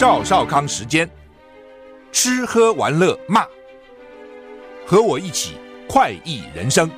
[0.00, 1.06] 赵少康时间，
[2.10, 3.44] 吃喝玩乐骂，
[4.86, 5.56] 和我一起
[5.86, 6.90] 快意人生。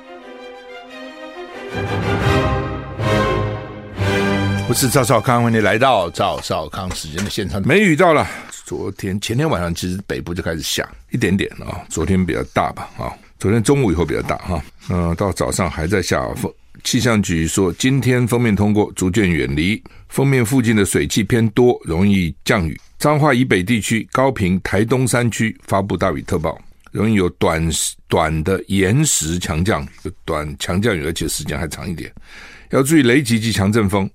[4.69, 7.61] 我是赵少康，欢迎你来到赵少康时间的现场。
[7.67, 8.25] 梅雨到了，
[8.63, 16.49] 昨天前天晚上其实北部就开始下一点点啊、哦，昨天比较大吧啊、哦，昨天中午以后比较大哈，嗯、呃，到早上还在下风。
[16.85, 22.79] 气象局说，今天封面通过，逐渐远离封面附近的水汽偏多，容易降雨。
[23.03, 26.57] 彰化以北地区、高屏、台东山区发布大雨特报，
[26.89, 27.61] 容易有短
[28.07, 32.09] 短的延时强降雨，短强降雨，而且时间还长一点。
[32.69, 34.09] 要注意雷击及强阵风。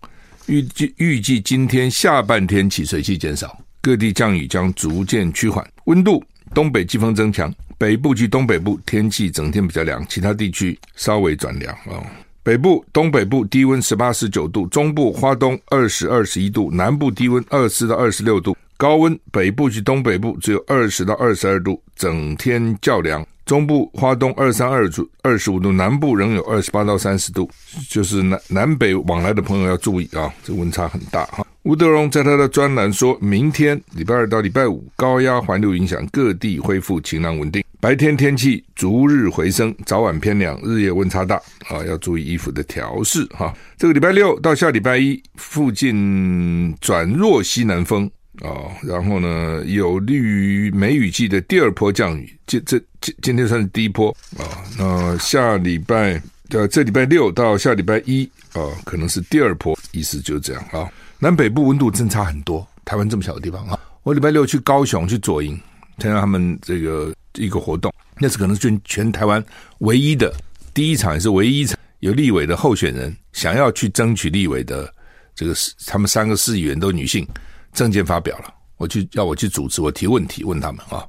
[0.46, 5.62] 预计预计今天下半天起水汽减少，各地降雨将逐渐趋缓。
[5.84, 12.00] 温度东北季风增强，北部及东北部天气整天比较凉，其他地区稍微转凉啊。
[12.42, 23.26] 北部、东北部低温十八、十九度，中部、花东二十二、十一度，南部低温二十到二十六度，高温北部及东北部只有二十到二十二度，整天较凉。
[23.44, 27.50] 中部、花东二三二度、二十五度，南部仍有二十八到三十度，
[27.88, 31.44] 就是南南北往来的朋友要注意啊，这温差很大哈。
[31.64, 37.64] 吴德荣在他的专栏说，明天礼拜二到礼拜五，高压环流影响，各地恢复晴朗稳定。
[37.80, 41.34] 白天天气逐日回升，早晚偏凉，日夜温差大
[41.68, 43.52] 啊，要注意衣服的调试哈。
[43.76, 48.08] 这个礼拜六到下礼拜一附近转弱西南风
[48.42, 52.38] 啊，然后呢，有利于梅雨季的第二波降雨。
[52.46, 60.88] 这这今今天算是第一波啊，那下礼拜呃这礼拜六到下礼拜一啊，可能是第二波，意思就是这样啊。
[61.18, 65.58] 南北部温度真差很多，台湾这么小的地方啊，我礼拜六去高雄去左营
[65.98, 67.12] 参加他们这个。
[67.34, 69.44] 一个活动，那是可能是全全台湾
[69.80, 70.34] 唯一的
[70.74, 74.92] 第一场，也是唯一一场有立委的候选人想要去争取立委的
[75.36, 75.54] 这个，
[75.86, 77.24] 他们三个市议员都女性，
[77.72, 81.04] 政见发表了，我去要我去主持，我提问题问他们啊，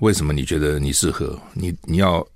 [0.00, 1.38] 为什么你觉得你适合？
[1.54, 2.26] 你你要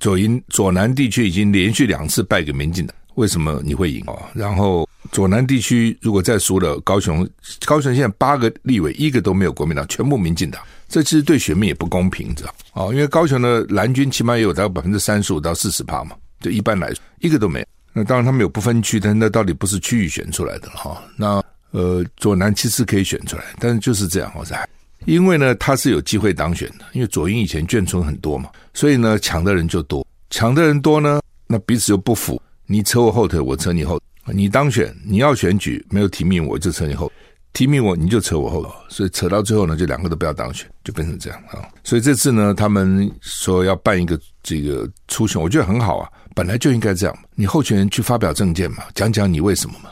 [0.00, 4.14] 左营左南地区已经连续两次败给民进党，为什么你会赢啊？
[4.34, 7.28] 然后左南地区如果再输了，高雄
[7.64, 10.62] 高雄现在八个立委一个都没有国民党，全部民进党。
[10.88, 17.66] 这其实对选民也不公平，知道哦，因为高雄的蓝军起码也有大概百分之三十五到四十趴嘛，就一般来说一个都没有。
[17.92, 21.02] 那当然他们有不分区，但那到底不是区域选出来的哈。
[21.16, 21.42] 那
[21.74, 24.66] 呃左南其实可以选出来，但是就是这样，我猜，
[25.06, 34.00] 因为呢他是有机会当选的，因为左英以前眷村很多嘛，所以呢抢的人就多，抢的人多呢，那彼此又不服，你扯我后腿，我扯你后，
[34.32, 37.10] 你当选你要选举没有提名我就扯你后。
[37.52, 41.62] 提名我，你就扯我后，所以扯到最后呢，就两个都不要当选，就变成这样啊。
[41.84, 47.16] 所以这次呢，他们说要办一个这个初选，我觉得很好啊，本来就应该这样。
[47.36, 49.90] 你候选人去发表政见嘛，讲讲你为什么嘛，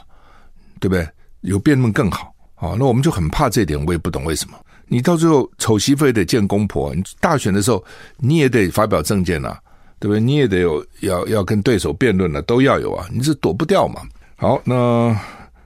[0.81, 1.07] 对不对？
[1.43, 2.75] 有辩论更好啊。
[2.77, 4.57] 那我们就很怕这一点，我也不懂为什么。
[4.87, 7.83] 你到最后丑媳妇也得见公婆，你大选的时候
[8.17, 9.57] 你也得发表政见啊，
[9.99, 10.19] 对不对？
[10.19, 14.01] 你也得有要要跟对手辩论了，都要有啊，你是躲不掉嘛。
[14.35, 15.17] 好，那。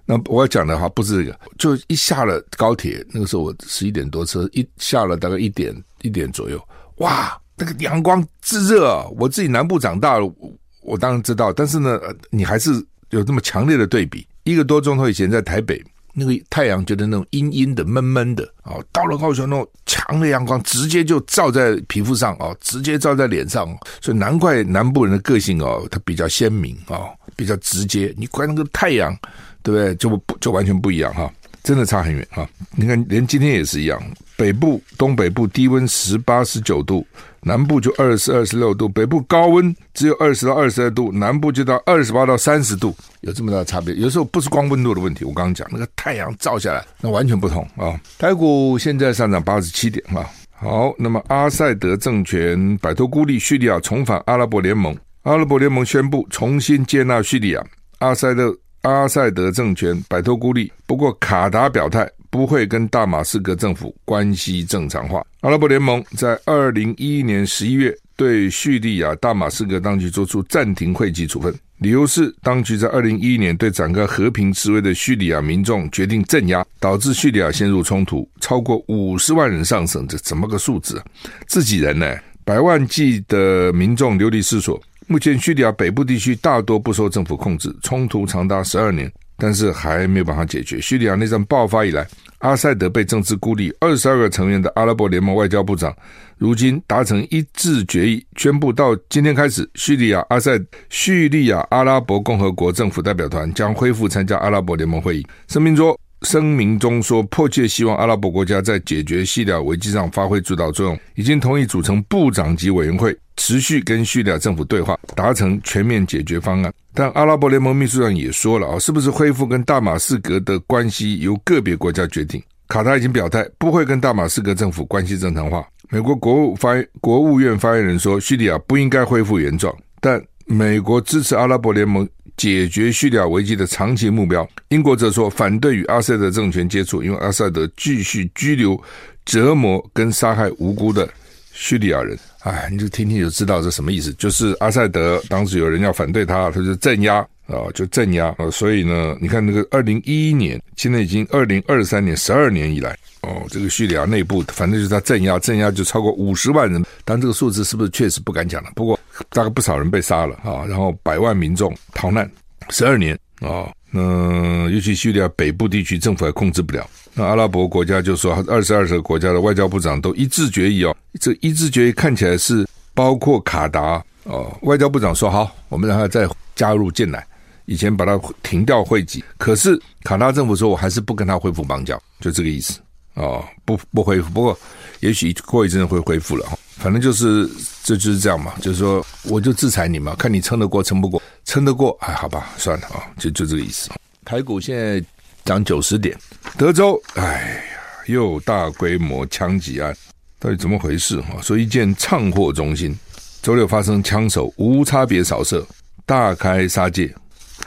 [0.09, 6.57] 那我要讲的话不是这个，就一下了高铁，那个时候我十一点多车一下了，大概一点一点左右，
[6.99, 9.05] 哇，那个阳光炙热啊！
[9.19, 11.99] 我自己南部长大了，我，我当然知道，但是呢，
[12.29, 12.71] 你还是
[13.09, 14.25] 有这么强烈的对比。
[14.51, 23.67] 一个多钟头以前在台北，那个太阳觉得那种阴阴的、闷闷的啊，到了高雄那种强的阳光直接就照在皮肤上啊，直接照在脸上，
[24.01, 28.13] 所以难怪南部人的个性哦，他比较鲜明啊，比较直接。
[28.17, 29.17] 你管那个太阳。
[29.63, 29.95] 对不对？
[29.95, 31.29] 就不就完全不一样哈，
[31.67, 32.47] 真的差很远哈。
[32.77, 34.01] 你看，连今天也是一样，
[34.37, 37.05] 北部、东北部低温十八、十九度，
[37.41, 38.87] 南部就二十二、十六度。
[38.87, 43.93] 北部高温只有二十到二十二度，南部就到二十八到三十度，有这么大的差别。
[43.95, 47.99] 有时候不是光温度的问题，我刚刚讲那个太阳照下来，那完全不同啊。
[48.17, 50.25] 台股现在上涨八十七点啊。
[50.51, 54.95] 好，那么阿塞德政权摆脱孤立，叙利亚重返阿拉伯联盟。
[55.23, 57.61] 阿拉伯联盟宣布重新接纳叙利亚。
[57.99, 58.57] 阿塞德。
[58.87, 65.21] 阿塞德政权摆脱孤立，不过卡达表态不会跟大马士革政府关系正常化。
[65.41, 81.03] 阿拉伯联盟在二零一一年十一月对叙利亚大马士革当局作出暂停会籍处分，理由是当局在二零一一年对展开和平示威的叙利亚民众决定镇压，导致叙利亚陷入冲突，超过五十万人丧生，这怎么个数字？
[81.45, 82.15] 自己人呢？
[82.45, 84.81] 百万计的民众流离失所。
[85.09, 90.81] 目前叙利亚北部地区大多不受政府控制，冲突长达十二年，但是还没有办法解决。
[90.81, 92.05] 叙利亚内战爆发以来，
[92.39, 95.95] 阿塞德被政治孤立，二十二个成员的阿拉伯联盟外交部长
[96.37, 100.59] 如今达成一致决议，宣布到今天开始，叙利亚阿塞
[100.89, 105.25] 叙利亚阿拉伯共和国政府代表团将恢复参加阿拉伯联盟会议。
[105.47, 116.73] 声明说，声明中说，迫切希望阿拉伯国家在解决叙利亚危机上发挥主导作用，已经同意组成部长级委员会，持续跟叙利亚政府对话，达成全面解决方案。
[116.93, 122.41] 但阿拉伯联盟秘书长也说了啊，是不是恢复跟大马士革的关系由个别国家决定。
[122.67, 125.65] 卡塔已经表态不会跟大马士革政府关系正常化。
[125.89, 132.07] 美国国务发国务院发言人说，叙利亚不应该恢复原状，但美国支持阿拉伯联盟。
[132.37, 138.79] 解决叙利亚危机的长期目标，英国则说反对与阿萨德政权接触，因为阿萨德继续拘留、
[139.25, 141.09] 折磨跟杀害无辜的
[141.51, 142.17] 叙利亚人。
[142.43, 144.13] 哎，你就听听就知道这什么意思。
[144.13, 147.15] 就是阿萨德当时有人要反对他，他就镇压
[147.47, 148.49] 啊，就镇压啊。
[148.51, 156.85] 所以呢，你看那个二零一一年，现在已经二零二三年，十二年以来，哦，这个叙利亚内部反正就是他镇压，镇压就超过五十万人。
[157.03, 158.69] 但这个数字是不是确实不敢讲了？
[158.75, 158.97] 不过。
[159.29, 162.29] 大概不少人被杀了啊，然后百万民众逃难
[162.69, 166.87] 十二年啊，那尤其叙利亚北部地区政府还控制不了。
[167.13, 177.25] 那阿拉伯国家就说，二十二个国家的外交部长都一致决议哦，这一致决议看起来是包括卡达哦，外交部长说好，我们让他再加入进来，
[177.65, 182.79] 以前把他停掉会籍，可是卡达政府说我还是不跟他恢复邦交，就这个意思
[183.15, 184.59] 哦，不不恢复，不过
[184.99, 186.57] 也许过一阵会恢复了哈。
[186.77, 187.49] 反正就是，
[187.83, 193.89] 这就是这样嘛，就是说，我就制裁你嘛，看你撑得过撑不过，撑得过，哎，好吧，算了啊，就就这个意思。
[194.23, 195.03] 台股现在
[195.43, 196.15] 涨九十点，
[196.55, 199.95] 德州，哎呀，又大规模枪击案，
[200.37, 201.19] 到底怎么回事？
[201.21, 202.95] 哈，说一件唱货中心
[203.41, 205.65] 周六发生枪手无差别扫射，
[206.05, 207.11] 大开杀戒，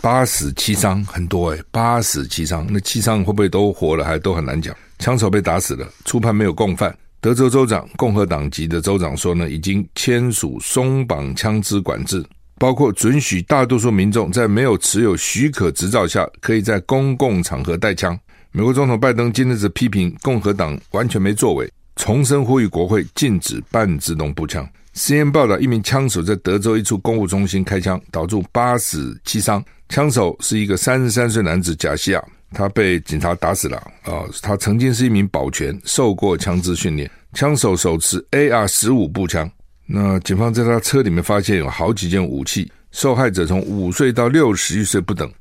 [0.00, 4.73] 八死七伤，很多哎，八死七伤，那七伤会不会都活了，还都很难讲。
[5.00, 6.97] 枪手被打死了，初判没有共犯。
[7.22, 12.25] 德州州长，共和党籍的州长说呢，已经签署松绑枪支管制，
[12.58, 18.19] 包括准许大多数民众在没有持有许可执照下，可以在公共场合带枪。
[18.52, 24.67] 美国总统拜登今日则批评共和党完全没作为，重申呼吁国会禁止半自动步枪。
[24.94, 29.62] CNN 报道，一名枪手在德州一处公务中心开枪，导致八死七伤。
[29.90, 32.25] 枪手是一个三十三岁男子贾西亚。
[32.52, 34.25] 他被警察打死了啊！
[34.43, 37.11] 他曾经是一名保全，受过枪支训练。
[37.32, 39.50] 枪手手持 AR 十五步枪。
[39.87, 42.70] 那警方在他车里面发现有好几件武器。
[42.91, 45.32] 受害者从五岁到六十一岁不等，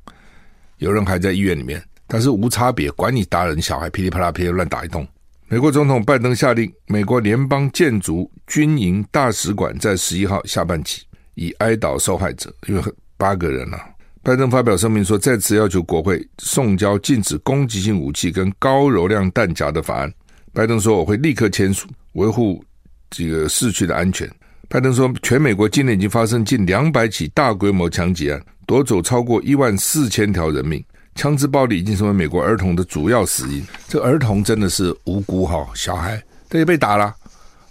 [0.78, 1.82] 有人还在医院里面。
[2.06, 5.06] 但是无差别，管你大人小孩，噼里啪啦噼里乱打一通。
[5.48, 11.02] 美国总统拜登下令，美国联邦建筑军营大使馆在十一号下半旗，
[11.34, 12.82] 以哀悼受害者，因为
[13.16, 13.89] 八个人啊。
[14.22, 20.12] 拜登发表声明说，再次要求国会送交禁止攻击性武器跟高容量弹夹的法案。
[20.52, 22.62] 拜登说：“我会立刻签署，维护
[23.08, 24.30] 这个市区的安全。”
[24.68, 30.84] 拜登说：“全美国今年已经发生近两百起大规模枪击案，夺走超过一万四千条人命。
[31.14, 33.66] 枪支暴力已经成为美国儿童的主要死因。
[33.88, 37.14] 这儿童真的是无辜哈，小孩他也被打了，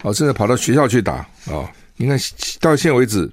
[0.02, 1.70] 哦，甚至跑到学校去打啊、哦！
[1.96, 2.20] 你看
[2.60, 3.30] 到现在为止，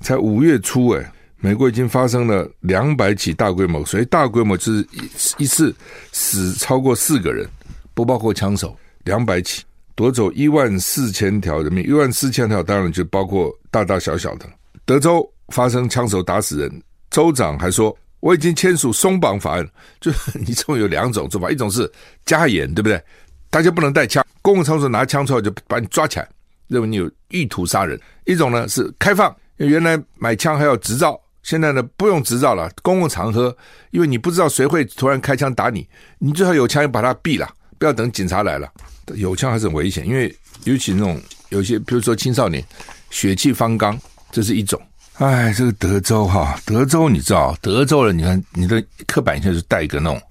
[0.00, 1.04] 才五月初诶
[1.42, 5.74] 美国已经发生了两百起大规模，所以大规模就是一一次
[6.12, 7.48] 死超过四个人，
[7.94, 9.64] 不包括枪手，两百起
[9.94, 14.46] 夺走一万四千条人命，一万四千条当然就包括大大小小的。
[14.84, 19.66] 德州发生枪手打死人，州长还说我已经签署松绑法案，
[19.98, 21.90] 就 你这么有两种做法，一种是
[22.26, 23.02] 加严，对不对？
[23.48, 26.28] 大家不能带枪，公共场所拿枪出来就把你抓起来，
[26.68, 31.18] 认为你有意图杀人；一种呢是开放，原来买枪还要执照。
[31.42, 33.56] 现在呢，不用执照了，公共场合，
[33.90, 38.70] 因为你不知道谁会突然开枪打你，你最好有枪，就把他毙了，不要等警察来了。
[39.14, 42.64] 有枪还是很危险，因为尤其那种有些，比如说青少年
[43.10, 43.98] 血气方刚，
[44.30, 44.80] 这是一种。
[45.14, 50.22] 哎，这个德州哈，德州你知道，德州人，你看你的刻板印象是戴一个那种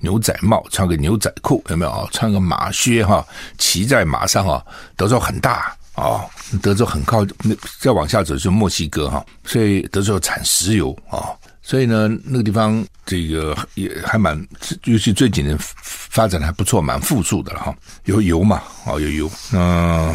[0.00, 2.08] 牛仔帽，穿个牛仔裤，有没有啊？
[2.10, 4.64] 穿个马靴哈，骑在马上哈，
[4.96, 5.74] 德州很大。
[5.94, 6.26] 啊，
[6.60, 11.30] 德州很靠，那再往下走就是墨西哥哈，所以德州产石油啊、
[11.62, 14.36] 所以呢，那个地方这个也还蛮，
[14.84, 20.14] 尤其最近年发展的还不错，蛮富庶的了哈，有油嘛，哦有油，嗯、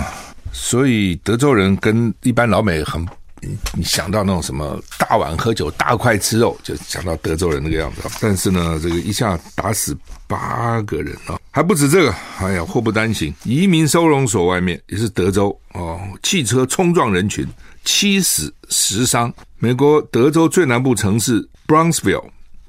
[0.51, 3.05] 所以德州人跟一般老美很，
[3.73, 11.39] 你想到那种什么大碗喝酒、大块吃肉，就想到德州人那个样子，但是呢，这个一下打死八个人啊。
[11.51, 17.47] 还不止这个，哎呀，祸不单行，移民收容所外面也是德州哦，汽车冲撞人群，
[17.83, 19.33] 七死十伤。
[19.57, 22.23] 美国德州最南部城市 Brownsville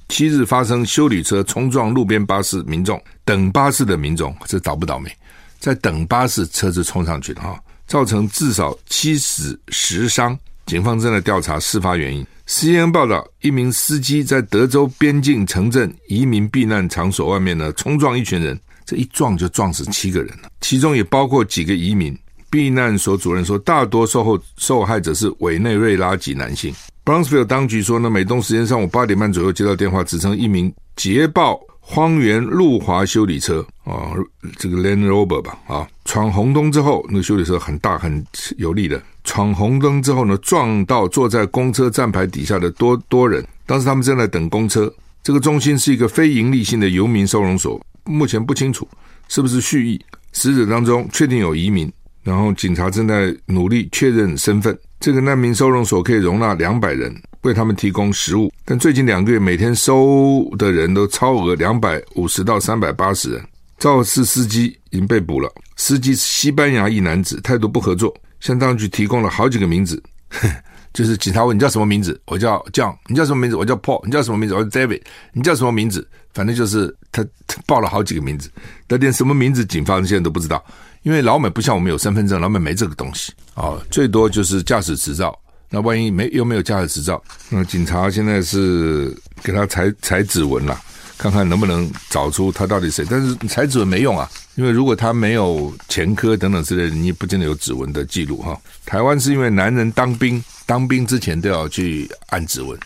[0.09, 5.11] 七日发生修理车冲撞路边巴士，民众等巴士的民众，这倒不倒霉，
[5.59, 10.37] 在等巴士，车子冲上去的哈，造成至少七死十伤。
[10.71, 12.25] 警方正在调查事发原因。
[12.47, 22.17] CNN 报道，一名司机在德州边境城镇移民避难场所外面呢，冲撞一群人，这一撞就撞死七个人了，其中也包括几个移民。
[22.49, 26.73] 避难所主任说，大多受后受害者是委内瑞拉籍男性。
[27.05, 31.61] Brownsville 当局说呢，美东时间上午八点半左右接到电话，指称一名捷豹
[31.93, 34.15] 荒原路滑修理车啊，
[34.57, 38.25] 这个 Land Rover 吧啊，闯红灯之后，那个修理车很大很
[38.59, 39.03] 有力的。
[39.25, 43.45] 闯红灯之后呢，撞到坐在公车站牌底下的多多人。
[43.67, 44.93] 当时他们正在等公车。
[45.25, 48.87] 这个中心是一个非营利性的游民收容所，目前不清楚
[49.27, 50.01] 是不是蓄意。
[50.33, 51.93] 死者当中确定有移民，
[52.23, 54.79] 然后警察正在努力确认身份。
[55.01, 58.53] 这个难民收容所可以容纳两百人，为他们提供食物。
[58.67, 63.43] 但最近两个月每天收的人都超额两百五十到三百八十人。
[63.79, 68.15] 肇事司机已经被捕了，司机是西班牙裔男子，态度不合作。
[68.41, 70.03] 向当局提供了好几个名字，
[70.93, 73.57] 就是警察问你叫什么名字，我叫 John，你叫什么名字？
[73.57, 74.55] 我叫 Paul，你叫什么名字？
[74.55, 75.01] 我叫 David，
[75.33, 76.07] 你叫什么名字？
[76.35, 78.51] 反正就是他，他报了好几个名字，
[78.87, 80.63] 但连什么名字警方现在都不知道，
[81.03, 85.39] 因为老美不像我们有身份证，老美没这个东西啊，最多就是驾驶执照。
[85.69, 90.81] 那万一没又没有驾驶执照，那警察现在是给他采采指纹了。
[91.17, 98.59] 看看能不能找出他到底谁，但是采指纹没用啊，因为如果他没有前科等等之类的，你也不见得有指纹的记录哈。
[98.87, 102.79] 台湾是因为男人当兵，当兵之前都要去按指纹，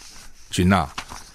[0.51, 0.85] 去纳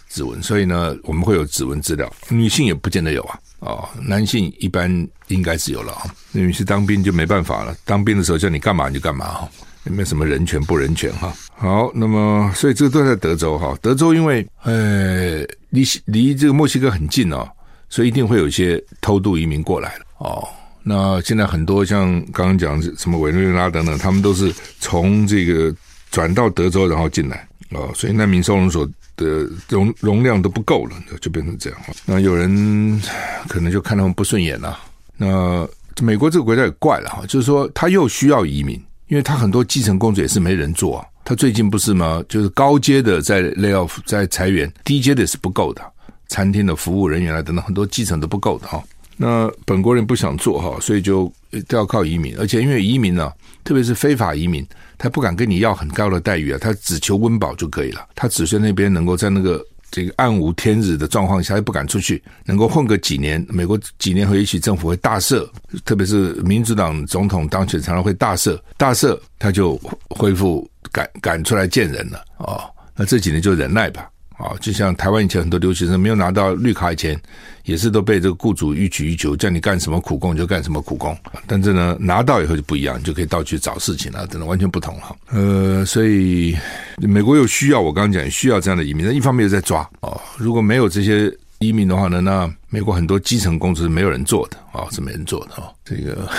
[0.10, 2.12] 指纹，所以呢，我们会有指纹资料。
[2.28, 4.90] 女性也不见得有啊，哦，男性一般
[5.28, 6.14] 应该是有了啊。
[6.32, 9.50] 女性当兵就没办法了，当兵的时候叫你干嘛你就干嘛哈。
[9.86, 11.34] 也没有什么人权不人权哈？
[11.56, 13.74] 好，那么所以这个都在德州哈。
[13.82, 15.40] 德州因为呃
[15.70, 17.50] 离离这个墨西哥很近哦，
[17.88, 20.46] 所以一定会有一些偷渡移民过来哦。
[20.84, 25.74] 那现在很多像刚刚讲什么委内瑞拉等等，他们都是从这个
[26.12, 31.80] 转到德州然后进来哦，所以难民收容所的容容量都不够了，就变成这样。
[32.06, 33.02] 那有人
[33.48, 34.80] 可能就看他们不顺眼了。
[35.18, 35.68] 那
[36.02, 38.82] 美国这个国家也怪了哈，就是说他又需要移民。
[39.08, 42.24] 因为他很多基层工作也是没人做啊，他最近不是吗？
[42.30, 45.82] 就是高阶的在 lay off 在裁员，低阶的是不够的，
[46.28, 48.84] 餐厅的服务人员啊等等，很多基层都不够的哈。
[49.18, 51.26] 那本国人不想做哈，所以就
[51.68, 53.34] 都要靠移民，而且因为移民呢，
[53.64, 54.64] 特别是非法移民，
[55.00, 59.66] 他不敢跟你要很高的待遇啊，他只求温饱就可以了，他只是那边能够在那个。
[59.92, 65.50] 这个暗无天日的状况下，又不敢出去，能够混个几年，美国几年后也许政府会大赦，
[65.84, 72.62] 特别是民主党总统当选，常常会大赦，大赦他就恢复赶赶出来见人了哦，
[72.96, 74.08] 那这几年就忍耐吧。
[74.40, 77.20] 啊，就像台湾以前很多留学生没有拿到绿卡以前，
[77.66, 81.16] 也是都被这个雇主欲取欲求，叫你干什么苦工就干什么苦工。
[81.46, 85.14] 但是呢，拿到以后就不一样，就可以到处找事情了，真的完全不同哈。
[85.30, 86.58] 呃，所以
[87.00, 90.20] 美国又需要我刚刚讲需要这样的移民，那一方面又在抓哦。
[90.38, 95.70] 如果没有这些移民的话呢，那美国很多基层工作是没有人做的啊，是没人做的啊。
[95.84, 96.30] 这个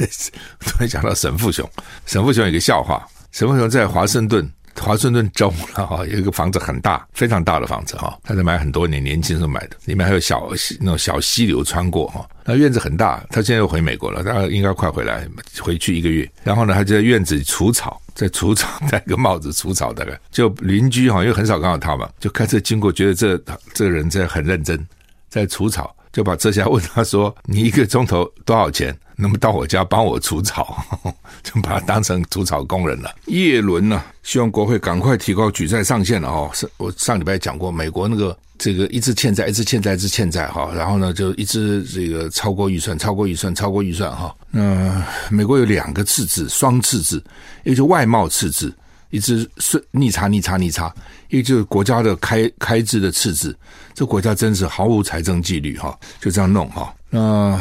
[0.64, 1.68] 突然讲到沈富雄，
[2.06, 4.50] 沈富雄有个笑话，沈富雄在华盛顿。
[4.80, 10.48] 华盛顿州哈有一个房子很大，非常大的房子哈，他在买很多年，年轻时候买的，里面还有小
[10.80, 13.24] 那种小溪流穿过哈，那院子很大。
[13.30, 15.26] 他现在又回美国了，他应该快回来，
[15.60, 16.30] 回去一个月。
[16.42, 23.38] 然后呢，他就在院子里除草，在除草，戴个帽子除草，大概就邻居哈，因为很少看到他嘛，就开车经过，觉得这
[23.72, 24.86] 这个人在很认真，
[25.28, 30.76] 在除草，就把车下问他说：“你一个钟头多少钱？”那么到我家帮我除草，
[31.42, 33.14] 就把他当成除草工人了。
[33.26, 36.50] 叶伦呢，希望国会赶快提高举债上限了哦。
[36.52, 40.68] 是我上礼拜讲过，美国那个这个一直欠债，一直欠债，一直欠债哈。
[40.74, 44.34] 然后呢，就一直这个超过预算，超过预算，超过预算哈。
[44.50, 47.22] 那美国有两个赤字，双赤字，
[47.62, 48.74] 一个就外贸赤字，
[49.10, 50.92] 一直是逆差逆差逆差，
[51.28, 53.56] 一个就是国家的开开支的赤字。
[53.94, 56.92] 这国家真是毫无财政纪律哈，就这样弄哈。
[57.10, 57.60] 那。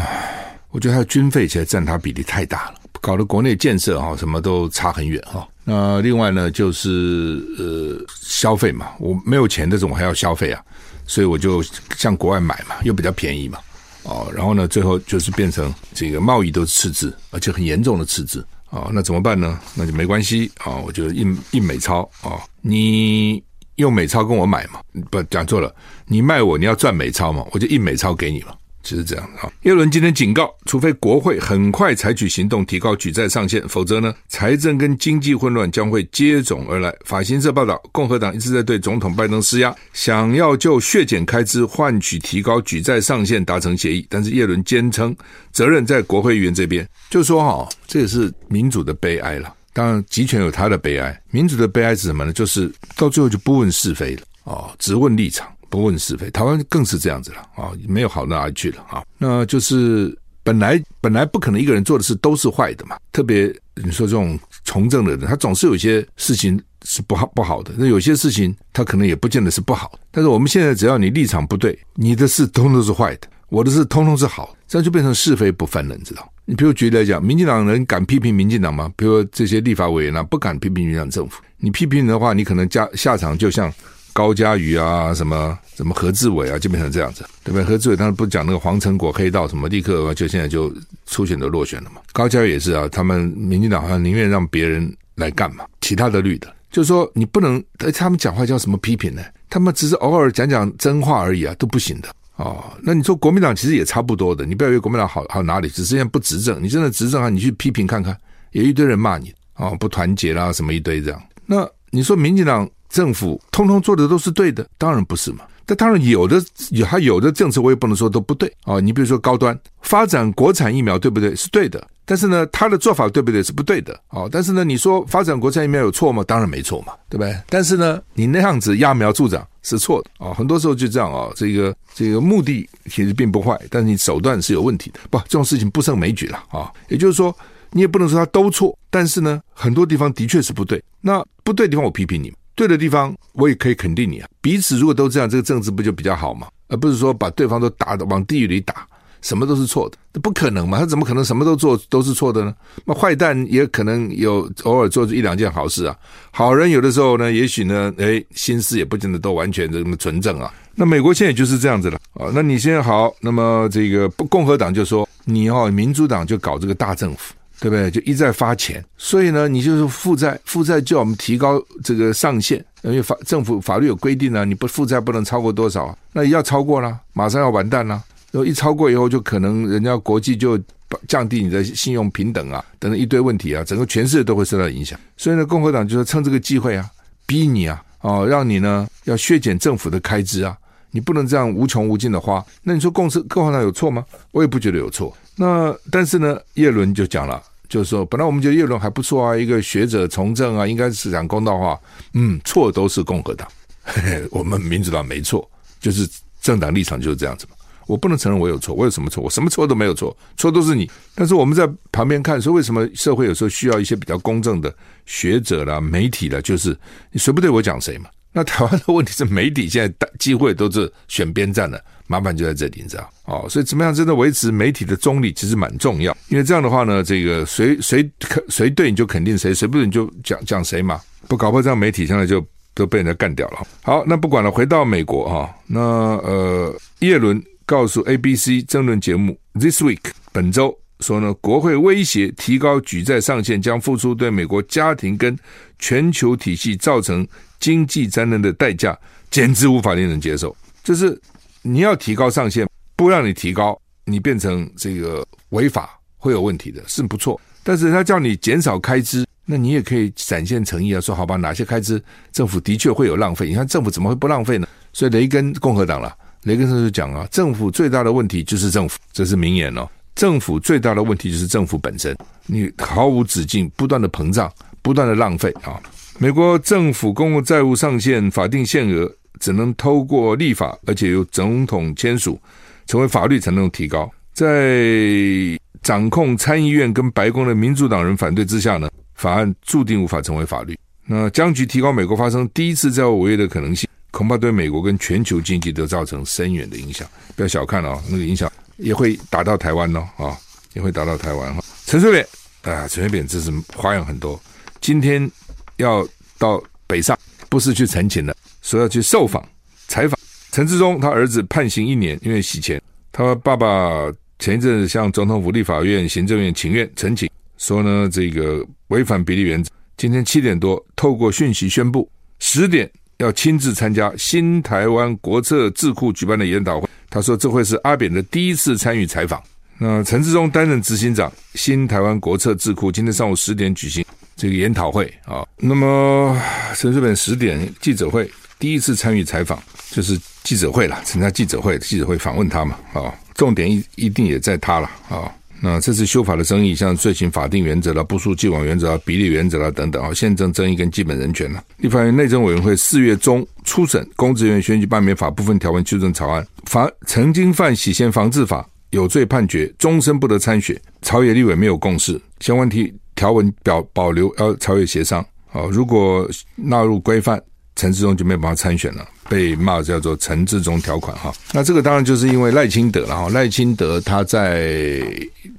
[0.74, 5.48] 我觉得他的军费其实占他比例太大了，搞得国内建设哈什么都差很远哈。
[5.64, 10.60] 那另外呢，就是呃消费嘛，我没有钱，但是我还要消费啊，
[11.06, 11.64] 所以我就
[11.96, 13.60] 向国外买嘛，又比较便宜嘛。
[14.02, 18.46] 哦，然后呢，最后就是变成这个贸易都是赤字，而且很严重的赤字。
[18.72, 19.60] 哦，那怎么办呢？
[19.76, 23.42] 那就没关系啊，我就印印美钞啊，你
[23.76, 25.74] 用美钞跟我买嘛，不讲错了，
[26.08, 28.48] 你卖我你要赚美钞嘛，我就印美钞给你嘛。
[28.84, 29.50] 就是这样啊！
[29.62, 36.94] 耶伦今天警告，除非国会很快采取行动提高举债上限，否则呢，财政跟经济混乱将会接踵而来。
[37.06, 45.16] 法新社报道，共和党一直在对总统拜登施压，想要就削减开支换取提高举债上限达成协议，但是耶伦坚称
[45.54, 49.56] 责任在国会议员这边，就说哈，这也是民主的悲哀了。
[49.72, 52.34] 当然，集权有他的悲哀，民主的悲哀是什么呢？
[52.34, 56.30] 就是到最后就不问是非了哦，只问立场，不问是非。
[56.30, 59.04] 台湾更是这样子了啊，没有好到哪里去了啊。
[59.18, 62.96] 那就是本来本来不可能一个人做的事都是坏的嘛。
[63.12, 63.52] 特别
[63.84, 69.98] 你说这种从政的人，他总是有些事情是不好不好的，那有些事情他可能也不见得是不好。
[70.12, 76.32] 但是我们现在只要你立场不对，你的事通通是坏的，我的事通通是好，这样就变成是非不分了，你知道？
[76.46, 78.92] 你比如举例来讲，民进党人敢批评民进党吗？
[78.96, 81.42] 比如这些立法委员啊，不敢批评民进党政府。
[81.58, 83.74] 你批评的话，你可能下下场就像
[84.14, 87.64] 高嘉瑜啊，什么什么何志伟啊，就变成这样子，对不对？
[87.64, 90.72] 何志伟当时不讲那个黄成果黑道什么，立刻就现在就
[91.08, 92.00] 初选都落选了嘛。
[92.14, 97.62] 高嘉瑜也是啊，他们民进党好像宁愿让别人来干嘛，其他的绿的，就是说你不能，
[97.94, 99.24] 他们讲话叫什么批评呢？
[99.50, 102.10] 他们只是偶尔讲讲真话而已啊，都不行的。
[102.36, 106.62] 哦，那你说国民党其实也差不多的，你不要以为国民党好好哪里，只是现在不执政。
[106.62, 108.16] 你真的执政啊，你去批评看看，
[108.52, 111.22] 有一堆人骂你哦，不团结啦，什么一堆这样。
[111.46, 115.40] 那你说民进党政府通通做的都是对的，当然不是嘛。
[115.66, 118.80] 但当然有的有他有的政策，我也不能说都不对哦。
[118.80, 121.36] 你比如说高端发展国产疫苗，对不对？
[121.36, 121.86] 是对的。
[122.06, 123.42] 但是呢，他的做法对不对？
[123.42, 124.30] 是不对的哦。
[124.32, 126.24] 但是呢，你说发展国产疫苗有错吗？
[126.28, 127.36] 当然没错嘛，对不对？
[127.50, 130.34] 但是呢，你那样子揠苗助长是错的哦。
[130.34, 131.32] 很多时候就这样哦。
[131.36, 135.00] 这个这个目的其实并不坏，但是你手段是有问题的。
[135.10, 136.70] 不，这种事情不胜枚举了啊。
[136.90, 137.34] 也就是说，
[137.72, 140.84] 你也不能说他都错，但是呢，很多地方的确是不对。
[141.00, 144.28] 那不对地方我批评你们，对的地方我也可以肯定你啊。
[144.42, 146.48] 彼此如果都这样，这个政治不就比较好吗？
[146.68, 148.88] 而不是说把对方都打的往地狱里打。
[149.22, 150.78] 什么都是错的，这不可能嘛？
[150.78, 152.54] 他怎么可能什么都做都是错的呢？
[152.84, 155.96] 那坏蛋也可能有偶尔做一两件好事啊。
[156.30, 160.54] 好人有的时候呢，也许呢，诶，心思也不见得都完全这么纯正啊。
[160.76, 162.28] 那美国现在就是这样子了啊。
[162.34, 167.90] 那你现在好，那么这个共和党就说你哦，民主党就搞这个大政府，对不对？
[167.90, 178.04] 就一再发钱，所以呢，你就是负债，负债就要我们提高这个上限，因为法政府法律有规定啊，你不负债不能超过多少，啊那要超过了，马上要完蛋了。
[178.32, 180.60] 然后一超过以后，就可能人家国际就
[181.08, 185.00] 降低你的信用平等啊，等等一堆问题啊，整个全世界都会受到影响。
[185.16, 186.90] 所以呢，共和党就是趁这个机会啊，
[187.28, 190.58] 逼你啊，哦，让你呢要削减政府的开支啊，
[190.90, 192.44] 你不能这样无穷无尽的花。
[192.64, 194.04] 那你说共和共和党有错吗？
[194.32, 195.16] 我也不觉得有错。
[195.36, 201.80] 那但是呢，叶伦就讲了，就是说本来我们觉得叶伦还不错啊，一个学者从政啊，应该是讲公道话。
[202.14, 203.48] 嗯，错都是共和党，
[203.84, 205.50] 嘿嘿，我们民主党没错，
[205.80, 206.08] 就是
[206.42, 207.56] 政党立场就是这样子嘛。
[207.86, 209.22] 我不能承认我有错，我有什么错？
[209.22, 210.90] 我什么错都没有错，错都是你。
[211.14, 214.74] 但是我们在旁边看，说为什么社会有时候需要一些比较公正的
[215.06, 216.78] 学者啦、媒体啦，就是
[217.12, 218.10] 你谁不对我讲谁嘛？
[218.34, 223.10] 那台湾的问题是媒体现在机会都是选边站的， 麻烦就在这里，你知道？
[223.26, 226.16] 哦，所以怎么样真的维持媒体的中立，其实蛮重要。
[226.30, 228.10] 因为这样的话呢，这个谁谁
[228.50, 231.00] 谁对你就肯定谁，谁不对你就讲讲谁嘛。
[231.28, 233.66] 不搞破这样媒体现在就都被人家干掉了。
[233.84, 237.42] 好，那不管了，回到美国哈，那呃叶伦。
[237.66, 240.02] 告诉 ABC 争论节目 This Week
[240.34, 245.34] 本周说呢，国会威胁提高举债上限，将付出对美国家庭跟
[245.80, 247.26] 全球体系造成
[247.64, 248.98] 经济灾难的代价，
[249.32, 250.54] 简直无法令人接受。
[250.84, 251.18] 就是
[251.62, 257.40] 你要提高上限，不让你提高，你变成这个违法会有问题的，是不错。
[257.64, 263.48] 但是他叫你减少开支，那你也可以展现诚意啊，说好吧，哪些开支政府的确会有浪费？
[263.48, 264.68] 你看政府怎么会不浪费呢？
[264.92, 266.14] 所以雷根共和党了。
[266.42, 269.88] 雷根森就讲啊，政府最大的问题就是政府，这是名言哦。
[270.16, 272.14] 政府最大的问题就是政府本身，
[272.46, 275.82] 你毫无止境、不断的膨胀、不断的浪费啊。
[276.18, 282.40] 美国政府公共债务上限法定限额只能透过立法，而且由总统签署
[282.86, 284.10] 成为法律才能提高。
[284.34, 290.78] 在掌控参议院跟白宫的民主党人反对之下呢，法案注定无法成为法律。
[291.06, 293.90] 那僵局提高美国发生第一次债务违约的可能性。
[294.12, 300.38] 恐怕对美国跟全球经济都造成深远的影响，不要小看了哦，那个影响也会打到台湾哦，啊，
[300.74, 301.64] 也会打到台湾哈。
[301.88, 302.24] 陈水扁
[302.62, 304.40] 啊，陈水扁这是花样很多，
[304.82, 305.28] 今天
[305.78, 306.08] 要
[306.38, 307.18] 到北上，
[307.50, 309.44] 不是去陈情了，说要去受访
[309.88, 310.20] 采访。
[310.52, 312.82] 陈志忠他儿子判刑一年，因为洗钱。
[313.12, 319.72] 他爸爸前一阵子向总统府、立法院、行政院请愿陈情，说呢这个违反比例原则。
[319.98, 322.10] 今天七点多透过讯息宣布，
[322.40, 322.90] 十点。
[323.18, 329.42] 要亲自参加新台湾国策智库举办的研讨会，他说这会是阿扁的第一次参与采访。
[329.78, 334.04] 那陈志忠担任执行长，新台湾国策智库今天上午十点举行
[334.44, 335.48] 这个研讨会啊。
[335.56, 336.38] 那么
[336.76, 338.30] 陈水扁十点记者会
[338.60, 339.58] 第一次参与采访，
[339.90, 345.32] 就是记者会了，参加记者会，记者会访问他嘛啊，重点一一定也在他了啊。
[345.62, 351.64] 那这次修法的争议，像罪行法定原则啦、不溯既往原则啦、比例原则啦等等啊，宪政争议跟基本人权了。
[351.78, 360.78] 立法院内政委员会四月中初审公职人员选举罢免法部分条文修正草案，法曾经犯洗钱防治法有罪判决，终身不得参选。
[361.02, 365.26] 朝野立委没有共识，相关题条文表保留，要朝野协商。
[365.48, 367.42] 好，如果纳入规范。
[367.76, 371.34] 陈志忠就没有办法参选了，被骂叫做陈志忠条款哈。
[371.52, 373.30] 那这个当然就是因为赖清德了哈。
[373.30, 375.02] 赖清德他在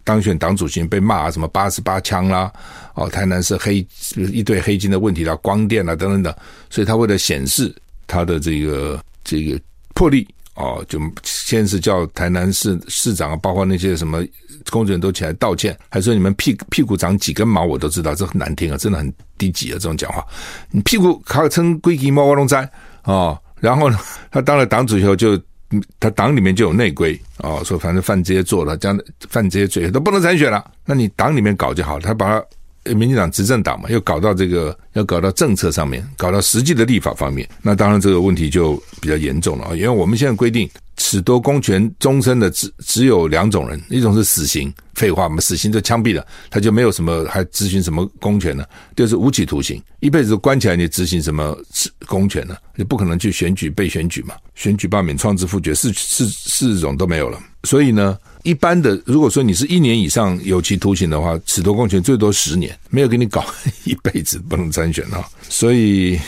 [0.05, 2.53] 当选党主席被骂什么八十八枪啦，
[2.95, 3.85] 哦，台南是黑
[4.33, 6.33] 一堆黑金的问题啦，光电啦等等等，
[6.71, 7.75] 所以他为了显示
[8.07, 9.61] 他的这个这个
[9.93, 10.25] 魄力。
[10.57, 14.25] 哦，就先是叫台南市市长啊，包括那些什么
[14.71, 20.25] 工作人员都起来道歉，还说你们屁屁股长几根毛我都知道，这很难听啊，真的很低级啊，这种讲话。
[20.71, 22.69] 你屁股靠撑龟皮猫窝龙灾
[23.05, 23.99] 哦，然后呢，
[24.31, 25.37] 他当了党主席后就
[25.99, 32.45] 他党里面就有内规哦，说反正犯这些做了，这样犯这些罪都不能参选了，那你党里面搞就好了，他把他。
[32.95, 39.75] 民进党执政党嘛，又搞到这个，要搞到政策上面，搞到实际的立法方面，那当然这个问题就比较严重了啊。
[39.75, 40.69] 因为我们现在规定，
[40.99, 48.65] 褫夺公权终身的只只有两种人，一种是死刑，废话嘛，死刑就枪毙了，他就没有什么还执行什么公权呢？
[48.95, 51.57] 就是无期徒刑，一辈子都关起来，你执行什么
[52.07, 52.57] 公权呢？
[52.77, 58.19] 你不可能去选举被选举嘛，选举罢免、创制、复决，四四四种都没有了，所以呢。
[58.45, 63.45] 一般的，如果说你是一年以上有期徒刑的话，褫夺公权最多十年，没有给你搞
[63.85, 65.27] 一辈子不能参选啊。
[65.49, 66.19] 所以，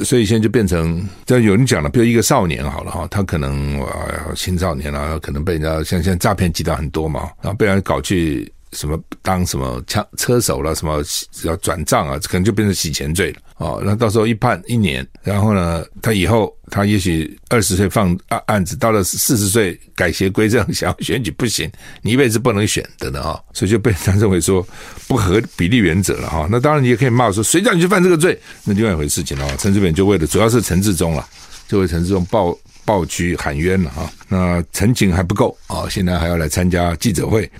[0.00, 3.88] 所以现在就变成，这有人讲了，比如一个少年好了哈，他可能啊
[4.36, 8.52] 青少年啊，可能被人家像现在诈骗集团很多嘛，然后被人搞去。
[8.72, 10.74] 什么当什么枪车手了？
[10.74, 11.02] 什么
[11.44, 12.18] 要转账啊？
[12.24, 13.82] 可能就变成洗钱罪了哦。
[13.84, 23.38] 那到时候一判一年，然后呢，他以后他也许二十岁放案案子，到了四十岁改邪归正，想要选举不行，你一辈子不能选的呢啊！
[23.52, 24.66] 所以就被他认为说
[25.06, 26.48] 不合比例原则了哈。
[26.50, 28.38] 那当然你也可以骂说，谁叫你去犯这个罪？
[28.64, 29.56] 那另外一回事情了。
[29.58, 31.28] 陈志远就为了主要是陈志忠了，
[31.68, 34.10] 就为陈志忠抱抱屈喊冤了哈。
[34.28, 37.50] 那陈景还不够啊，现在还要来参加记者会。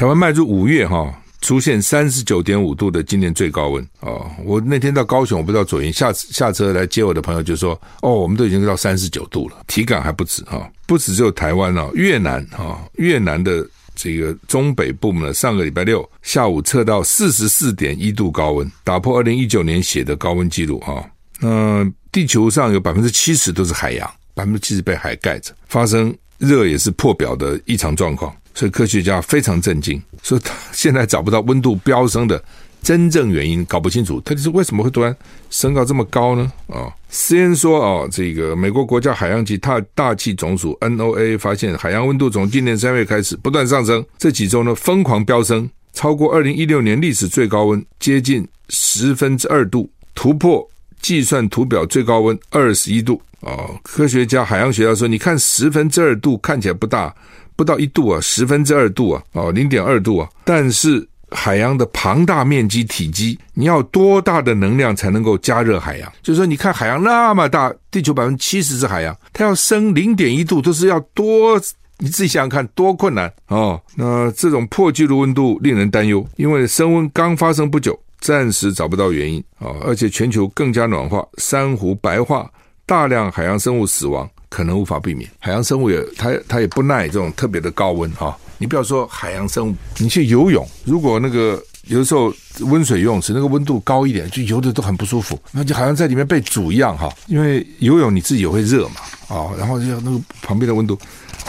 [0.00, 4.30] 台湾迈入五月哈，出现三十九点五度的今年最高温哦。
[4.46, 13.62] 我那天到高雄，我不知道左营下下车来接我的朋友就说：“哦，我们都已经到三十九度了，体感还不止哈，不止只有台湾哦，越南哈，越南的
[13.94, 21.06] 这个中北部呢，上个礼拜六下午测到四十四点一度高温，打破二零一九年写的高温记录哈。
[21.40, 32.42] 那地球上有百分之七十都是海洋，百分之七十被海盖着，发生热也是破表的异常状况。”所以科学家非常震惊，说他现在找不到温度飙升的
[32.82, 35.14] 真正原因，搞不清楚，他就是为什么会突然
[35.50, 36.50] 升高这么高呢？
[36.66, 50.66] 啊，CNN 说啊，这个美国国家海洋及大大气总署 N O A 发现，海洋温度从今年三月开始不断上升，这几周呢疯狂飙升，超过二零一六年历史最高温，接近十分之二度，突破
[51.02, 53.20] 计算图表最高温二十一度。
[53.40, 57.14] 啊，科学家海洋学家说，你看十分之二度看起来不大。
[57.60, 60.26] 不到一度啊，十分之二度啊，哦，零点二度啊。
[60.44, 66.10] 但是海洋的庞大面积体积，你要多大的能量才能够加热海洋？
[66.22, 71.60] 就是说，你看海洋那么大，地球百分之七十是海洋，它要升零点一度，都是要多，
[71.98, 73.78] 你自己想想看，多困难哦。
[73.94, 82.50] 那这种破纪录温度令人担忧，因为升温刚发生不久，暂时找不到原因啊，哦，而且全球更加暖化，珊瑚白化，
[82.86, 84.26] 大量海洋生物死亡。
[84.50, 88.36] 可能无法避免，海洋生物也，它它也不耐这种特别的高温哈。
[88.58, 97.08] 你不要说海洋生物，你去游泳，如果那个有的时候温水游泳池那个温度高一点，就游的都很不舒服，那就好像在里面被煮一样哈。
[97.26, 98.96] 因为游泳你自己也会热嘛，
[99.28, 100.98] 啊，然后就那个旁边的温度，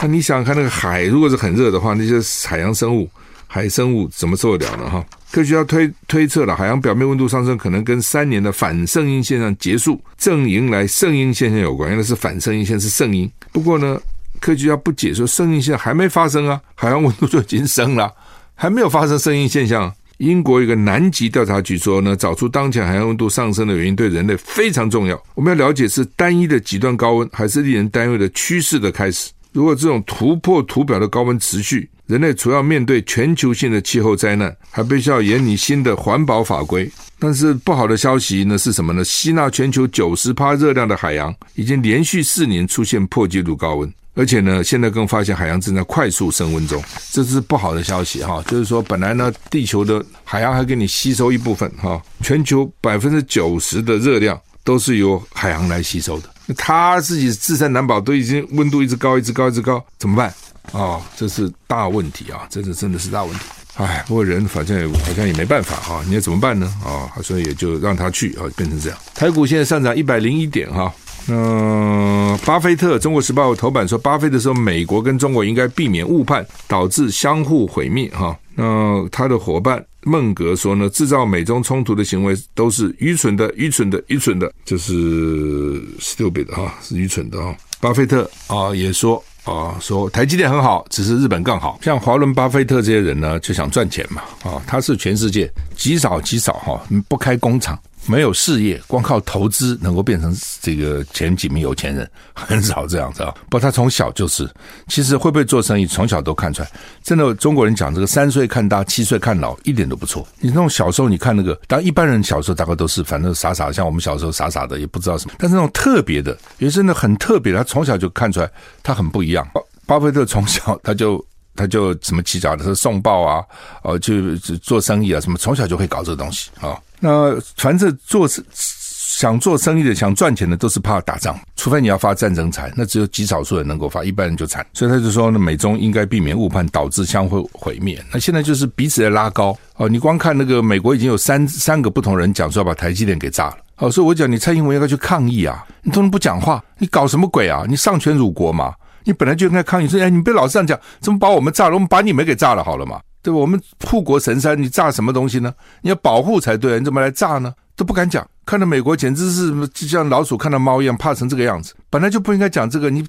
[0.00, 3.10] 那你想想看那个海如果是很热的话，那些海洋生物。
[3.54, 4.88] 海生物怎么受得了呢？
[4.88, 11.90] 哈，科学家推推测了海洋表面温度上升可能跟三年的反圣婴现象结束，正迎来圣婴现象有关。
[11.90, 13.30] 原来是反圣婴，现在是圣婴。
[13.52, 14.00] 不过呢，
[14.40, 18.10] 科学家不解说圣婴现象还没发生啊，海洋温度就已经升了，
[18.54, 19.92] 还没有发生圣婴现象。
[20.16, 25.22] 英国一个南极调查局说呢，找出当前海洋温度上升的原因对人类非常重要。
[25.34, 29.30] 我们要了解是单一的极端高温，还是令人担忧的趋势的开始。
[29.52, 36.86] 如果这种突破图表的高温持续，人类除要面对全球性的气候灾难，还必须要研拟新的环保法规。
[37.18, 39.02] 但是不好的消息呢是什么呢？
[39.02, 46.84] 吸纳全球九十趴热量的海洋，已经连续四年出现破纪录高温，而且呢，现在更发现海洋正在快速升温中。
[47.12, 56.28] 这是不好的消息哈，就是说本来呢，地球的海洋还给你吸收一部分哈，全球百分之九十的热量都是由海洋来吸收的。
[56.58, 60.30] 他自己自身难保，都已经温度一直高，一直高，一直高，怎么办？
[60.70, 63.40] 哦，这是大问题啊，这是真的是大问题。
[63.76, 66.72] 哎，不过人反正好像也没办法哈，你要怎么办呢？
[66.84, 68.98] 啊，所以也就让他去啊，变成这样。
[69.14, 70.92] 台股现在上涨一百零一点哈。
[71.28, 78.36] 嗯，巴菲特《中国时报》头版说，巴菲特说美国跟中国应该避免误判，导致相互毁灭哈。
[78.54, 87.56] 那他的伙伴孟格说呢，制造美中冲突的行为都是愚蠢的，愚蠢的，愚蠢的，就是 stupid 哈，是愚蠢的哈。
[87.80, 89.22] 巴菲特啊也说。
[89.44, 91.78] 啊，说台积电很好，只是日本更好。
[91.82, 94.22] 像华伦巴菲特这些人呢，就想赚钱嘛。
[94.44, 103.32] 啊，他是全世界极少极少哈，不开工厂，没有事业，光靠投资能够变成这个前几名有钱人， 很少这样子啊。
[103.44, 104.48] 不过他从小就是，
[104.88, 106.70] 其实会不会做生意，从小都看出来。
[107.02, 110.26] 真的，中国人讲这个三岁看大，七岁看老，一点都不错。
[110.40, 115.34] 你那种小时候，你看那个，当一般人小时候大概都是反正傻傻，像我们小时候傻傻的，也不知道什么。
[115.38, 118.50] 但是那种特别的，也是真的很特别，他从小就看出来，
[118.82, 119.46] 他很不一样。
[119.86, 123.44] 巴菲特从小他就 他就什么起早的时候送报啊，
[123.82, 126.76] 呃，就做生意啊，什么从小就会搞这个东西啊。
[127.02, 134.64] 那凡是做想做生意的、想赚钱的，都是怕打仗，除非你要发战争财，那只有极少数人能够发，一般人就惨。
[134.72, 138.02] 所以他就说，那美中应该避免误判，导致相互毁灭。
[138.12, 139.88] 那现在就是彼此在拉高哦。
[139.88, 143.56] 你光看那个美国已经有三三个不同人讲说要把台积电给炸了。
[143.78, 147.64] 哦，所以我讲你蔡英文应该去抗议啊，你都能不讲话，你搞什么鬼啊？
[147.68, 148.72] 你丧权辱国嘛？
[149.04, 151.74] 你本来就应该抗议说，哎，你别老是这样讲，怎么把我们炸了？
[151.74, 153.38] 我们把你们给炸了好了嘛，对吧？
[153.38, 155.54] 我们护国神山，你炸什么东西呢？
[155.80, 157.54] 你要保护才对，你怎么来炸呢？
[157.76, 161.74] 都不敢讲，看到美国简直是就像老鼠看到猫一样，怕成这个样子。
[161.88, 163.06] 本来就不应该讲这个，你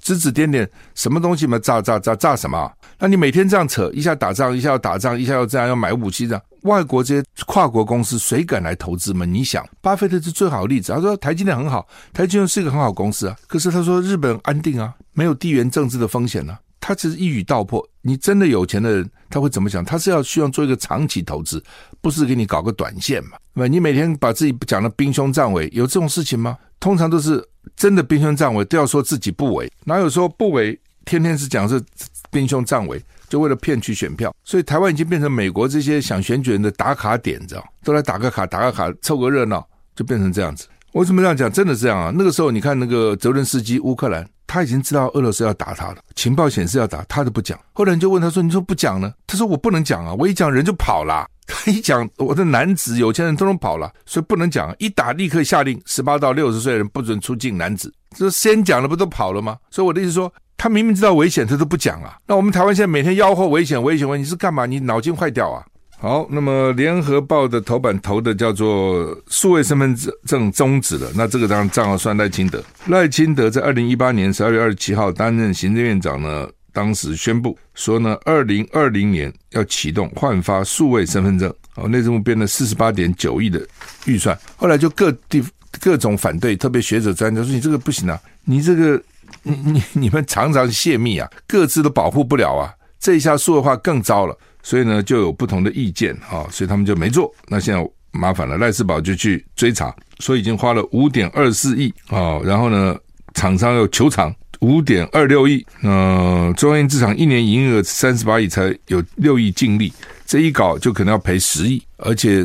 [0.00, 1.58] 指指点点什么东西嘛？
[1.60, 2.70] 炸炸炸炸什么？
[2.98, 6.42] 那你每天这样扯，一下打仗，一下要打仗，一下要这样要买武器这样。
[6.62, 9.24] 外国这些跨国公司谁敢来投资吗？
[9.24, 10.92] 你想，巴菲特是最好的例子。
[10.92, 13.36] 他说台积电很好，台积电是一个很好公司啊。
[13.48, 17.82] 可是他说日本安定啊，没有地缘政治的风险呢、他其实一语道破。
[18.02, 19.82] 你真的有钱的人，他会怎么想？
[19.82, 21.62] 他是要希望做一个长期投资，
[22.02, 23.38] 不是给你搞个短线嘛？
[23.54, 26.58] 那你每天把自己讲的兵凶战危，有这种事情吗？
[26.80, 27.42] 通常都是
[27.76, 30.78] 真的兵凶战危，都要说自己不为，哪有说不为？
[31.04, 31.82] 天天是讲是
[32.30, 33.00] 兵凶战危。
[33.28, 37.64] 就为了骗取选票，所以台湾已经变成美国这些想选举人的打卡点，知道？
[37.82, 39.66] 都来打个卡，打个卡，凑个热闹，
[39.96, 40.66] 就变成这样子。
[40.92, 41.50] 为什么这样讲？
[41.50, 42.12] 真的这样啊！
[42.14, 47.58] 那个时候，你看那个泽伦斯基，乌克兰，他已经知道俄罗斯要打他了，情报显示要打，他都不讲。
[47.72, 51.26] 后来人就问他说：“你说不讲呢？”他说：“我不能讲啊，我一讲人就跑了。
[51.46, 54.74] 他 一讲，我的男子有钱人都能跑了，所以不能讲。
[54.78, 59.56] 一打立刻下令，十八到六十岁人不准出境，男子这先讲了不都跑了吗？
[59.70, 62.16] 所以我的意思说。”他明明知道危险，他都不讲啊。
[62.24, 64.64] 那我们台湾现在每天吆喝危险、危险、危险，你是干嘛？
[64.64, 65.66] 你脑筋坏掉啊？
[66.02, 71.08] 好，那么联合报的头版头的叫做数位身份证终止了。
[71.14, 72.60] 那这个当然账号算赖清德。
[72.88, 81.54] 赖清德在二零一八年十二月二十七号担任行政院长呢，当时宣布说呢，二零二零年要启动换发数位身份证。
[81.76, 83.64] 哦，内政部编了四十八点九亿的
[84.04, 85.40] 预算，后来就各地
[85.80, 89.00] 各种反对，特别学者专家说你这个不行啊，你这个。
[89.44, 97.32] 你你你们常常泄密啊，各自都保护不了啊，这一下数位化更糟了，所以呢就有不同的意见啊，所以他们就没做。
[97.48, 102.96] 那现在麻烦了，赖世宝就去追查，说已经花了五点二四亿啊，然后呢
[103.34, 109.92] 厂商要求偿五点二六亿，呃，中央印制厂一年营业额三十八亿，才有六亿净利，
[110.26, 112.44] 这一搞就可能要赔十亿，而且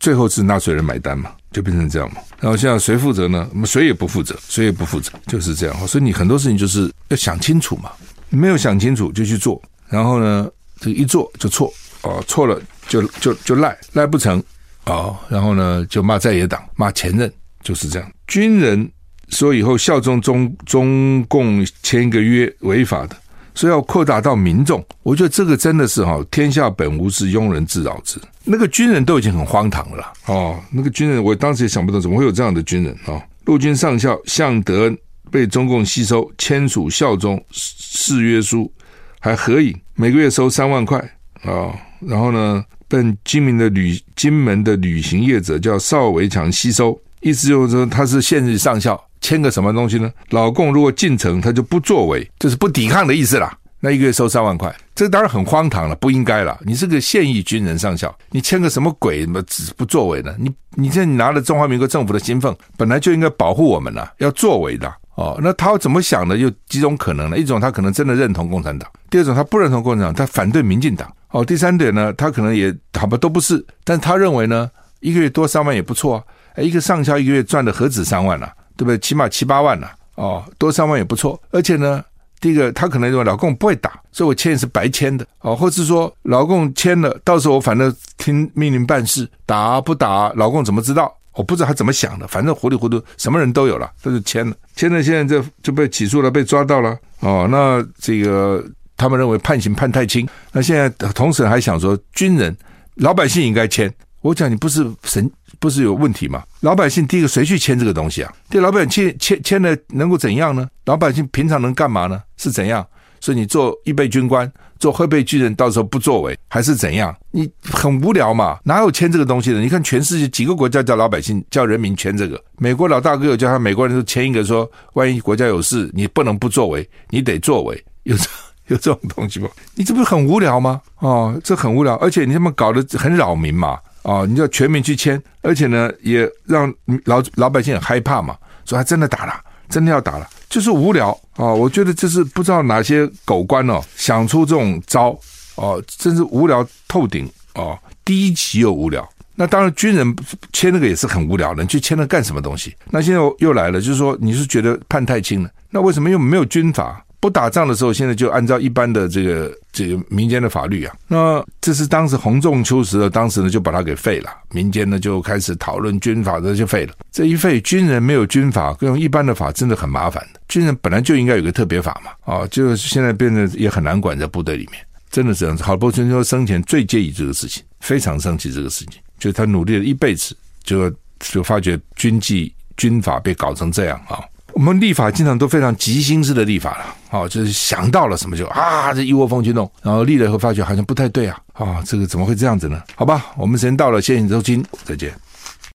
[0.00, 1.32] 最后是纳税人买单嘛。
[1.50, 3.48] 就变成这样嘛，然后现在谁负责呢？
[3.54, 5.88] 我们谁也不负责，谁也不负责，就是这样。
[5.88, 7.90] 所以你很多事情就是要想清楚嘛，
[8.28, 10.46] 没有想清楚就去做，然后呢，
[10.80, 14.42] 这一做就错哦，错了就就就赖赖不成
[14.86, 18.12] 哦，然后呢就骂在野党，骂前任，就是这样。
[18.26, 18.90] 军人
[19.28, 23.16] 说以后效忠中中共签一个约违法的。
[23.54, 28.16] 所以要扩大到民众，我觉得这个真的是哈，天下本无事，庸人自扰之。
[28.44, 33.20] 那个军人都已经很荒唐了哦，那个军人我当时也想不到，怎么会有这样的军人啊？
[33.46, 34.96] 陆军上校向德恩
[35.28, 38.72] 被中共吸收，签署效忠誓约书，
[39.18, 40.98] 还合影，每个月收三万块
[41.42, 41.72] 啊。
[42.00, 49.02] 然后呢，被金门的旅金门的旅行业者叫邵维强吸收，意思就是说他是现役上校。
[49.20, 50.08] 签个什么东西呢？
[50.30, 53.52] 老共如果进城，他就不作为，就是不抵抗的意思啦。
[53.80, 56.56] 那一个月收三万块，这当然很荒唐了，不应该了。
[56.64, 59.22] 你是个现役军人上校，你签个什么鬼？
[59.22, 60.32] 什么只不作为呢？
[60.38, 65.38] 你你现在你拿了中华民国政府的薪俸，本来就应该保护我们了，要作为的哦。
[65.42, 66.36] 那他怎么想的？
[66.36, 67.36] 有几种可能呢？
[67.36, 71.12] 一种他可能真的认同共产党，第二种他不认同共产党，他反对民进党。
[71.30, 76.24] 哦，第三点呢，他可能也好吧都不是，但他认为呢，一个月多三万也不错啊。
[76.54, 78.50] 哎，一个上校一个月赚的何止三万啊？
[78.76, 78.96] 对不对？
[78.98, 81.38] 起码七八万呐，哦，多三万也不错。
[81.50, 82.02] 而且呢，
[82.40, 91.12] 第一个，他可能认为老共不会打，所以我签也是白签的哦，或是说老共签了，到时候我反正听命令办事，打不打，老共怎么知道？
[91.38, 97.46] 我不知道他怎么想的，反正糊里糊涂，什么人都有了，他就签了，签了，现在就就被起诉了，被抓到了哦。
[97.48, 98.60] 那这个
[98.96, 102.54] 他们认为判刑判太轻，那现在同时还想说军人、
[102.96, 103.88] 老百姓应该签。
[104.20, 106.42] 我讲你不是神，不是有问题吗？
[106.62, 108.32] 老百姓第一个谁去签这个东西啊？
[108.50, 110.68] 对老百姓签签签了能够怎样呢？
[110.86, 112.20] 老百姓平常能干嘛呢？
[112.36, 112.84] 是怎样？
[113.20, 117.14] 所以你做预备军官，做后备巨人，到时候不作为还是怎样？
[117.30, 118.58] 你很无聊嘛？
[118.64, 119.60] 哪有签这个东西的？
[119.60, 122.42] 你看全世界几个国家叫老百姓叫人民签这个？
[122.58, 127.84] 美国老大哥有叫他美国人都签一个说，万一国家有事，你不能不作为，你得作为。
[128.04, 128.24] 有这
[128.68, 129.48] 有这种东西吗？
[129.74, 130.80] 你这不是很无聊吗？
[130.98, 133.78] 哦，这很无聊，而且你他妈搞得很扰民嘛。
[134.02, 136.72] 哦，你要全民去签，而且呢，也让
[137.04, 139.34] 老老百姓很害怕嘛，说他真的打了，
[139.68, 145.16] 真的要打了，就是无聊啊、我觉得这是不知道哪些狗官哦想出这种招
[145.54, 149.08] 哦，真是无聊透顶哦，低级又无聊。
[149.36, 150.16] 那当然，军人
[150.52, 152.74] 签那个也是很无聊的，你去签了干什么东西？
[152.90, 157.04] 那现在又来了，就是说你是觉得判太轻了，那为什么又没有军法？
[157.20, 160.94] 不打仗的时候，现在就按照一般的这个这个民间的法律啊。
[161.08, 164.30] 那这是当时洪仲丘时的，当时呢就把它给废了。
[164.52, 166.94] 民间呢就开始讨论军法，这就废了。
[167.10, 170.40] 这一废，军人没有军法，用一般的法真的很麻烦的。
[170.48, 175.64] 军人本来就应该有个特别法嘛，啊，就现在变得也很难管在部队里面，真的是这样子。
[175.64, 184.22] 郝柏村说生前最介意这个事情，非常生气这个事情，就他努力了一辈子，就就发觉军纪军法被搞成这样啊。
[184.54, 192.82] 我们立法经常都非常急心式的立法了，哦，就是想到了什么就啊，这一窝蜂去弄，然后立了以后发觉好像不太对啊，啊，这个怎么会这样子呢？
[192.96, 195.12] 好吧，我们时间到了，谢谢你收听，再见。